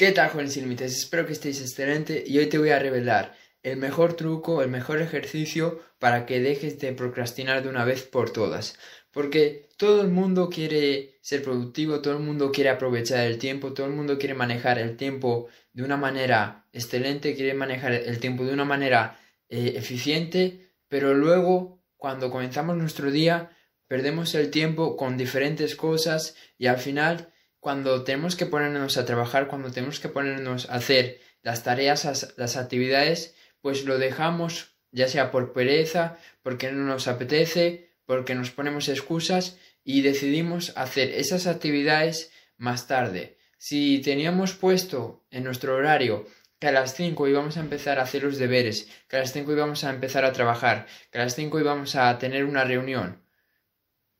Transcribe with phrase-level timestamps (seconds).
[0.00, 0.96] ¿Qué tal, jóvenes sin límites?
[0.96, 5.02] Espero que estéis excelente y hoy te voy a revelar el mejor truco, el mejor
[5.02, 8.78] ejercicio para que dejes de procrastinar de una vez por todas.
[9.10, 13.88] Porque todo el mundo quiere ser productivo, todo el mundo quiere aprovechar el tiempo, todo
[13.88, 18.54] el mundo quiere manejar el tiempo de una manera excelente, quiere manejar el tiempo de
[18.54, 19.20] una manera
[19.50, 23.50] eh, eficiente, pero luego cuando comenzamos nuestro día
[23.86, 29.46] perdemos el tiempo con diferentes cosas y al final cuando tenemos que ponernos a trabajar,
[29.46, 35.30] cuando tenemos que ponernos a hacer las tareas, las actividades, pues lo dejamos ya sea
[35.30, 42.32] por pereza, porque no nos apetece, porque nos ponemos excusas y decidimos hacer esas actividades
[42.56, 43.38] más tarde.
[43.56, 46.26] Si teníamos puesto en nuestro horario
[46.58, 49.52] que a las 5 íbamos a empezar a hacer los deberes, que a las 5
[49.52, 53.22] íbamos a empezar a trabajar, que a las 5 íbamos a tener una reunión,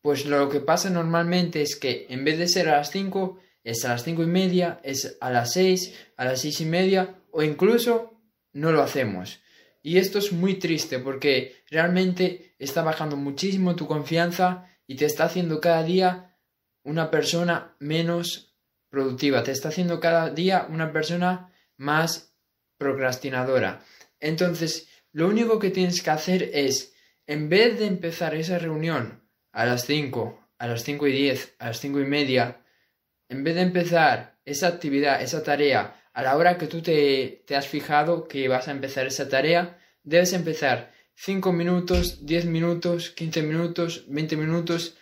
[0.02, 3.84] pues lo que pasa normalmente es que en vez de ser a las 5, es
[3.84, 7.42] a las cinco y media, es a las 6, a las seis y media, o
[7.42, 8.20] incluso
[8.52, 9.40] no lo hacemos.
[9.82, 15.24] Y esto es muy triste porque realmente está bajando muchísimo tu confianza y te está
[15.24, 16.36] haciendo cada día
[16.82, 18.56] una persona menos
[18.90, 22.34] productiva, te está haciendo cada día una persona más
[22.76, 23.84] procrastinadora.
[24.18, 26.94] Entonces, lo único que tienes que hacer es,
[27.26, 29.19] en vez de empezar esa reunión
[29.52, 32.62] a las 5, a las 5 y 10, a las 5 y media,
[33.28, 37.56] en vez de empezar esa actividad, esa tarea, a la hora que tú te, te
[37.56, 43.42] has fijado que vas a empezar esa tarea, debes empezar 5 minutos, 10 minutos, 15
[43.42, 44.96] minutos, 20 minutos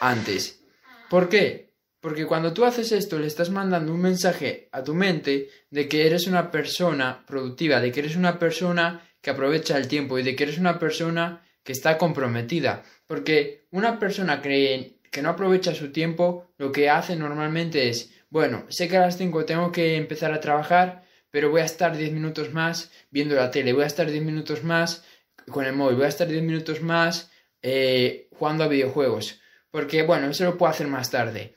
[0.00, 0.64] antes.
[1.08, 1.72] ¿Por qué?
[2.00, 6.06] Porque cuando tú haces esto le estás mandando un mensaje a tu mente de que
[6.06, 10.34] eres una persona productiva, de que eres una persona que aprovecha el tiempo y de
[10.34, 12.82] que eres una persona que está comprometida.
[13.12, 18.64] Porque una persona que, que no aprovecha su tiempo, lo que hace normalmente es, bueno,
[18.70, 22.10] sé que a las 5 tengo que empezar a trabajar, pero voy a estar 10
[22.10, 25.04] minutos más viendo la tele, voy a estar 10 minutos más
[25.50, 27.30] con el móvil, voy a estar 10 minutos más
[27.60, 29.42] eh, jugando a videojuegos.
[29.70, 31.54] Porque, bueno, eso lo puedo hacer más tarde.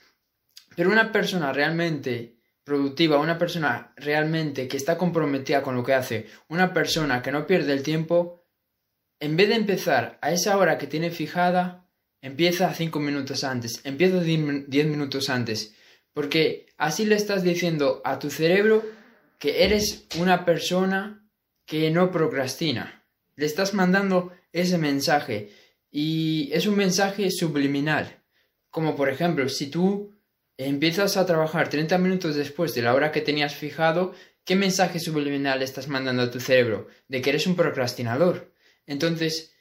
[0.75, 6.27] Pero una persona realmente productiva, una persona realmente que está comprometida con lo que hace,
[6.49, 8.44] una persona que no pierde el tiempo,
[9.19, 11.87] en vez de empezar a esa hora que tiene fijada,
[12.21, 15.75] empieza cinco minutos antes, empieza diez minutos antes,
[16.13, 18.83] porque así le estás diciendo a tu cerebro
[19.39, 21.29] que eres una persona
[21.65, 23.03] que no procrastina.
[23.35, 25.49] Le estás mandando ese mensaje
[25.91, 28.23] y es un mensaje subliminal.
[28.69, 30.13] Como por ejemplo, si tú
[30.57, 34.13] empiezas a trabajar 30 minutos después de la hora que tenías fijado,
[34.45, 36.87] ¿qué mensaje subliminal estás mandando a tu cerebro?
[37.07, 38.54] De que eres un procrastinador.
[38.87, 39.53] Entonces,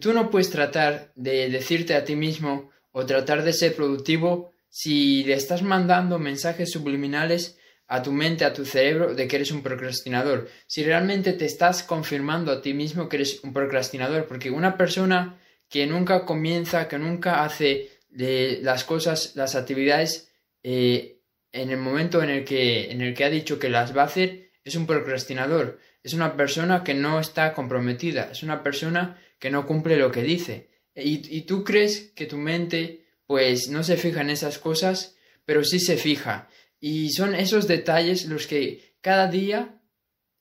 [0.00, 5.24] tú no puedes tratar de decirte a ti mismo o tratar de ser productivo si
[5.24, 9.62] le estás mandando mensajes subliminales a tu mente, a tu cerebro, de que eres un
[9.62, 10.48] procrastinador.
[10.66, 15.38] Si realmente te estás confirmando a ti mismo que eres un procrastinador, porque una persona
[15.68, 20.32] que nunca comienza, que nunca hace de las cosas, las actividades,
[20.62, 21.20] eh,
[21.52, 24.06] en el momento en el, que, en el que ha dicho que las va a
[24.06, 29.50] hacer, es un procrastinador es una persona que no está comprometida, es una persona que
[29.50, 30.68] no cumple lo que dice.
[30.94, 35.16] Y, tú crees que tu mente pues no se fija en esas cosas,
[35.46, 36.48] pero sí se fija.
[36.78, 39.80] Y son esos detalles los que cada día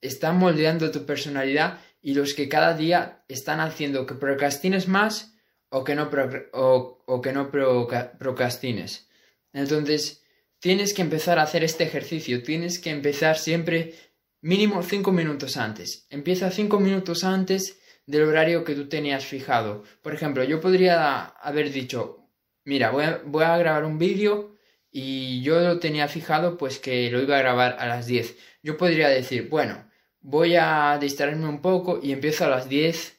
[0.02, 5.34] están moldeando tu personalidad y los que cada día están haciendo que procrastines más
[5.70, 6.12] o que no,
[6.52, 9.08] o que no procrastines.
[9.54, 10.24] Entonces,
[10.60, 13.96] tienes que empezar a hacer este ejercicio, tienes que empezar siempre
[14.44, 16.06] mínimo 5 minutos antes.
[16.10, 19.84] Empieza 5 minutos antes del horario que tú tenías fijado.
[20.02, 22.28] Por ejemplo, yo podría haber dicho,
[22.66, 24.58] mira, voy a, voy a grabar un vídeo
[24.92, 28.36] y yo lo tenía fijado pues que lo iba a grabar a las 10.
[28.62, 29.90] Yo podría decir, bueno,
[30.20, 33.18] voy a distraerme un poco y empiezo a las 10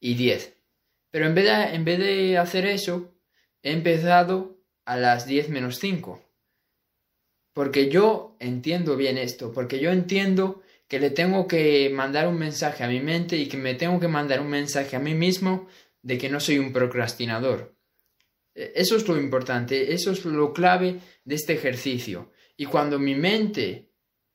[0.00, 0.58] y 10.
[1.10, 3.14] Pero en vez de, en vez de hacer eso,
[3.62, 6.22] he empezado a las 10 menos 5.
[7.56, 12.84] Porque yo entiendo bien esto, porque yo entiendo que le tengo que mandar un mensaje
[12.84, 15.66] a mi mente y que me tengo que mandar un mensaje a mí mismo
[16.02, 17.74] de que no soy un procrastinador.
[18.54, 22.30] E, eso es lo importante, eso es lo clave de este ejercicio.
[22.58, 23.90] Y cuando mi mente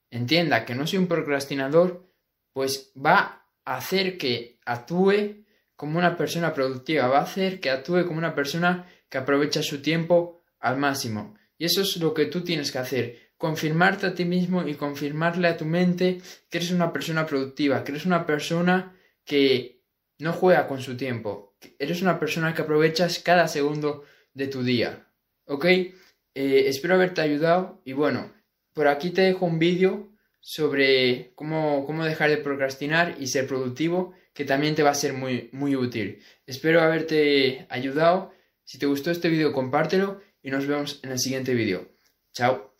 [0.09, 2.11] entienda que no soy un procrastinador,
[2.53, 5.45] pues va a hacer que actúe
[5.75, 9.79] como una persona productiva, va a hacer que actúe como una persona que aprovecha su
[9.79, 11.35] tiempo al máximo.
[11.61, 15.47] Y eso es lo que tú tienes que hacer confirmarte a ti mismo y confirmarle
[15.47, 16.19] a tu mente
[16.49, 19.83] que eres una persona productiva, que eres una persona que
[20.17, 24.03] no juega con su tiempo, eres una persona que aprovechas cada segundo
[24.33, 25.07] de tu día.
[25.45, 25.65] ¿Ok?
[25.65, 25.91] Eh,
[26.33, 28.33] espero haberte ayudado y bueno,
[28.73, 34.13] por aquí te dejo un vídeo sobre cómo, cómo dejar de procrastinar y ser productivo,
[34.33, 36.23] que también te va a ser muy, muy útil.
[36.47, 38.33] Espero haberte ayudado.
[38.63, 41.87] Si te gustó este vídeo, compártelo y nos vemos en el siguiente vídeo.
[42.33, 42.70] Chao.